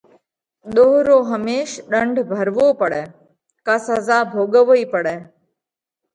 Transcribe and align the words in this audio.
ۮوه 0.75 0.97
رو 1.07 1.19
هميش 1.31 1.69
ڏنڍ 1.91 2.15
ڀروو 2.31 2.67
پڙئه 2.81 3.03
ڪا 3.65 3.75
سزا 3.87 4.17
ڀوڳوَئِي 4.33 4.83
پڙئه۔ 4.93 5.17